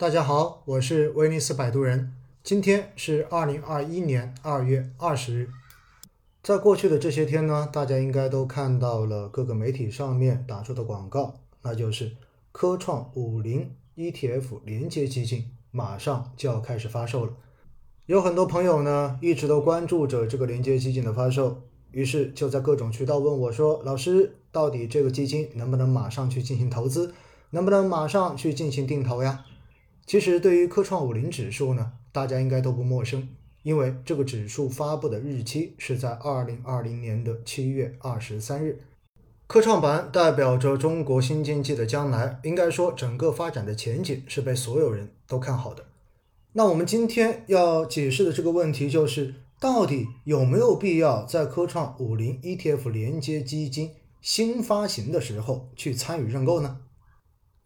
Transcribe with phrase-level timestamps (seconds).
[0.00, 2.14] 大家好，我是威尼斯摆渡人。
[2.42, 5.50] 今天是二零二一年二月二十日。
[6.42, 12.12] 在过去的这些天呢，大家应该都看到了各个媒体上面打出的广告，那就是
[12.50, 17.32] 科创五零 ETF 连接基金马上就要开始发售了。
[18.06, 21.60] 有很多朋友呢一直都关注着这个连接基金的发售，
[21.90, 27.12] 于是就在各种渠道问我说：“老师，到底这个基金能不能马上去进行投资？
[27.50, 29.44] 能不能马上去进行定投呀？”
[30.06, 33.28] 其实对于科创五零指数呢，大家应该都不陌生，
[33.62, 38.80] 因为这个指数发布的日期是在二零二零年的七月二十三日。
[39.46, 45.84] 科创板代表着中国新经济的将来，应该说整个发展的前景是被所有人都看好的。
[46.52, 56.78] 那我们今天要解释的这个问题就是，到底有没有必要在科创五零 ETF 连接基金新发行的时候去参与认购呢？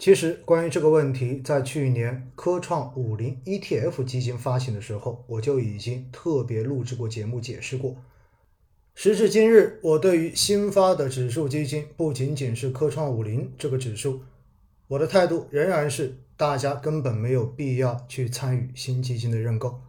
[0.04, 7.96] 其实，关于这个问题，在去年科创五零 ETF 基金发行的时候，我就已经特别录制过节目解释过。
[8.94, 14.20] 时至今日，我对于新发的指数基金，不仅仅是科创五零这个指数，
[14.88, 19.80] 我的态度仍然是，大家根本没有必要去参与新基金的认购。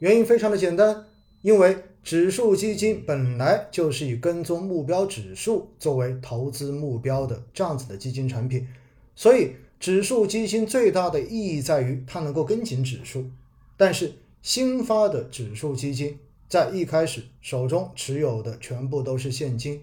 [0.00, 1.06] 原因非常的简单，
[1.40, 8.68] 因为指数基金本来就是以跟踪目标指数作为投资目标的这样子的基金产品。
[9.16, 13.30] 所以，指数基金最大的意义在于它能够跟紧指数。
[13.76, 19.82] 但是，新发的指数基金在一开始手中持有的全部都是现金，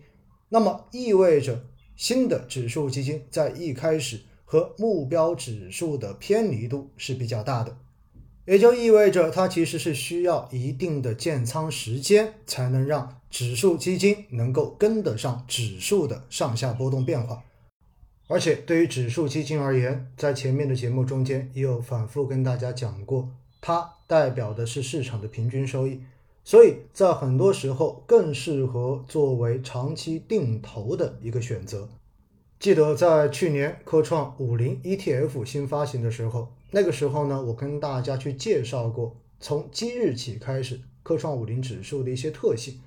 [0.50, 1.66] 那么意味着
[1.96, 7.78] 新的指数基金在一开始和目标指数的偏离度是比较大的，
[8.46, 17.44] 也就意味着它其实是需要一定的建仓时间，才能让指数基金能够跟得上指数的上下波动变化。
[18.32, 23.28] 而且对于指数基金而言，在前面的节目中间也有反复跟大家讲过，
[23.60, 26.00] 它代表的是市场的平均收益，
[26.46, 31.90] 所以在很多时候更适合作为长期定投的一个选择。
[32.58, 42.80] 记得在去年科创五零 ETF 新发行的时候，那个时候呢，我跟大家去介绍过从即日起开始科创五零指数的一些特性。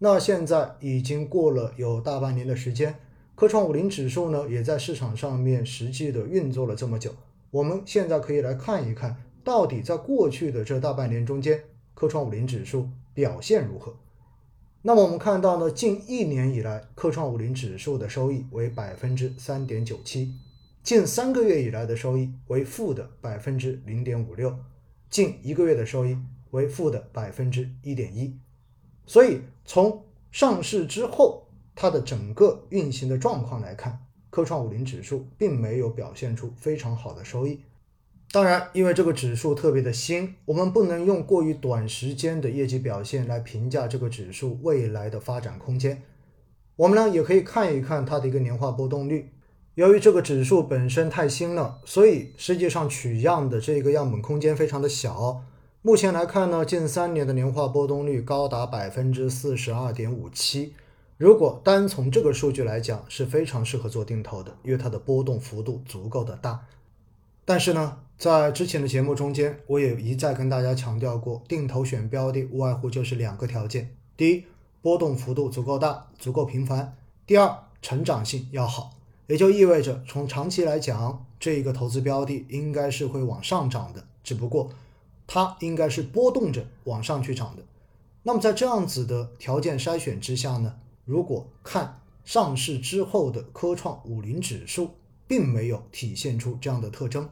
[0.00, 2.96] 那现在已经过了有大半年的时间。
[3.38, 7.14] 科创五零指数呢，也在市场上面实际的运作了这么久。
[7.52, 11.62] 我们现在可以来看一看，到底在过去的这大半年中间，
[11.94, 13.94] 科创五零指数表现如何？
[14.82, 20.34] 那么我们看到呢，近一年以来，科创五零指数的收益为百分之三点九七，
[20.82, 24.52] 近三个月以来的收益为负的百分之零点五六，
[25.08, 26.18] 近一个月的收益
[26.50, 28.36] 为负的百分之一点一。
[29.06, 31.44] 所以从上市之后，
[31.80, 34.00] 它的整个运行的状况来看，
[34.30, 37.60] 科创五零指数并没有表现出非常好的收益。
[38.32, 46.02] 当然，因为这个指数特别的新，我们不能用过于短时间的业绩表现来评价这个指数未来的发展空间。
[46.74, 49.30] 我们呢也可以看一看它的一个年化波动率。
[49.76, 55.44] 由于这个指数本身太新了，所以实际上取样的这个样本空间非常的小。
[55.82, 60.74] 目前来看呢，近三年的年化波动率高达百分之四十二点五七。
[61.18, 66.64] 如果单从这个数据来讲，是非常适合做定投的，因为它的波动幅度足够的大。
[67.44, 74.44] 但是呢，在之前的节目中间，我也一再跟大家强调过，定投选标的无外乎就是两个条件：第一，
[74.80, 76.92] 波动幅度足够大，足够频繁；
[77.26, 77.52] 第二，
[77.82, 78.92] 成长性要好。
[79.26, 84.70] 也就意味着，从长期来讲，这一个投资标的应该是会往上涨的，只不过
[85.26, 87.64] 它应该是波动着往上去涨的。
[88.22, 90.76] 那么在这样子的条件筛选之下呢？
[91.08, 94.90] 如果看上市之后的科创五零指数，
[95.26, 97.26] 并没有体现出这样的特征，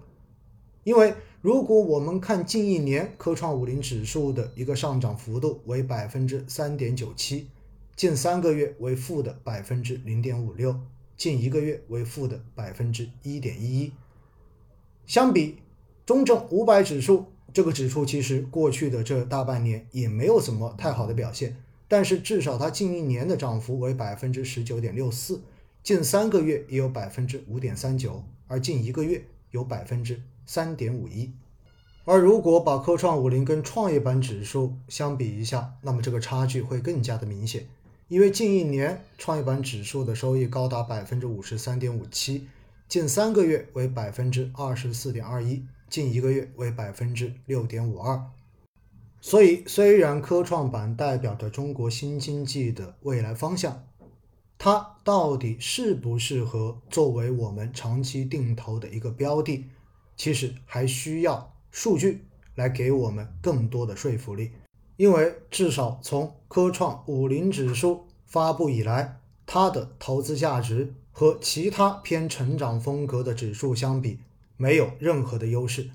[0.82, 7.48] 因为如果我们看近一年科创五零指数的一个上涨幅度为百分之三点九七，
[7.94, 10.74] 近三个月为负的百分之零点五六，
[11.14, 13.92] 近一个月为负的百分之一点一一，
[15.04, 15.58] 相比
[16.06, 21.58] 中证五百指数，这个指数其实过去的这大半年也没有什么太好的表现。
[21.88, 25.40] 但是至少它近一年的涨幅为百分之十九点六四，
[25.82, 31.32] 近三个月也有百分之五点三九，而近一个月有百分之三点五一。
[32.04, 37.66] 而如果把科创五零跟创业板指数相比一下，那么这个差距会更加的明显。
[38.08, 42.46] 因为近一年创业板指数的收益高达百分之五十三点五七，
[42.86, 48.20] 近三个月为百分之二十四点二一，近一个月为百分之六点五二。
[49.26, 53.84] 所以，虽然科创板代表着中国新经济的未来方向，
[54.56, 59.64] 它到底适不适合作为我们长期定投的一个标的，
[60.16, 62.24] 其实还需要数据
[62.54, 64.52] 来给我们更多的说服力。
[64.96, 74.20] 因为至少从科创五零指数发布以来，它的投资价值和其他偏成长风格的指数相比，
[74.56, 75.90] 没有任何的优势。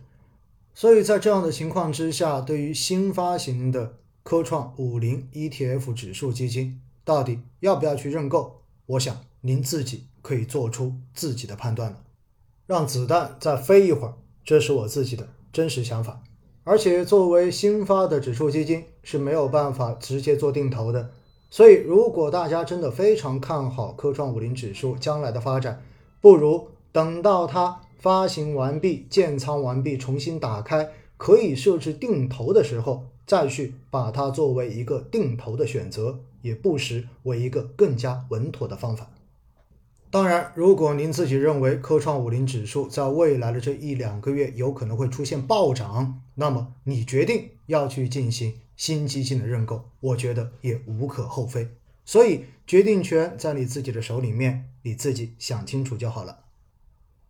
[0.74, 8.62] 所以在这样的情况之下，对于新发行的科创五零 ETF 指数基金，到底要不要去认购？
[8.86, 12.04] 我想您自己可以做出自己的判断了。
[12.66, 14.14] 让子弹再飞一会儿，
[14.46, 16.24] 这是我自己的真实想法。
[16.64, 21.12] 而且作为新发的指数基金是没有办法直接做定投的，
[21.50, 25.84] 所以如果大家真的非常看好科创五零指数将来的发展，
[26.22, 39.12] 不如等到它发行完毕、建仓完毕、重新打开，可以设置定投的时候，再去把它作为一个定投的选择，也不失为一个更加稳妥的方法。
[40.10, 51.68] 当然，如果您自己认为科创五零指数在未来的这一两个月有可能会出现暴涨，那么你决定要去进行新基金的认购，我觉得也无可厚非。
[52.04, 56.40] 所以决定权在你自己的手里面，你自己想清楚就好了。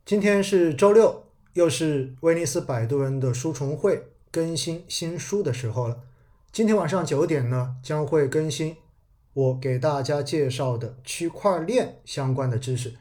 [0.03, 6.01] 今天是周六，又是威尼斯摆渡人的书虫会更新新书的时候了。
[6.51, 8.75] 今天晚上九点呢，将会更新。
[9.33, 12.95] 我给大家介绍的区块链相关的知识，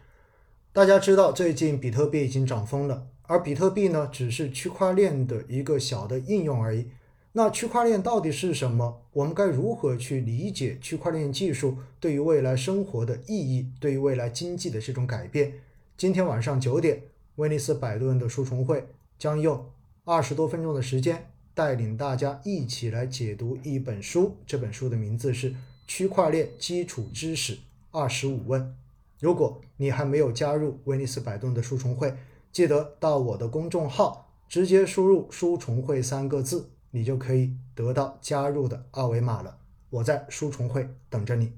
[0.73, 6.87] 大家知道最近比特币已经涨疯了，而比特币呢只是区块链的一个小的应用而已。
[7.33, 9.03] 那区块链到底是什么？
[9.15, 15.55] 我们该如何去理解区块链技术对于未来生活的意义，对于未来经济的这种改变？
[16.01, 17.03] 今天晚上九点，
[17.35, 18.89] 威尼斯摆渡人的书虫会
[19.19, 19.71] 将用
[20.05, 24.35] 二十多分钟的时间，带领大家一起来解读一本书。
[24.47, 25.55] 这本书的名字是。
[25.87, 27.59] 区块链基础知识
[27.91, 28.75] 二十五问。
[29.19, 32.17] 如果你还没有加入威尼斯摆渡的书虫会，
[32.51, 39.59] 记得到我的公众号直接输入“书虫会”三个字，你就可以得到加入的二维码了。
[39.91, 41.53] 我在书虫会等着你。